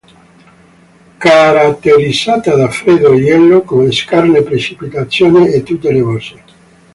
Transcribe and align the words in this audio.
Caratterizzata 1.19 2.55
da 2.55 2.67
freddo 2.71 3.13
e 3.13 3.21
gelo 3.23 3.61
con 3.61 3.91
scarse 3.91 4.41
precipitazioni 4.41 5.51
e 5.53 5.61
tutte 5.61 5.91
nevose. 5.91 6.43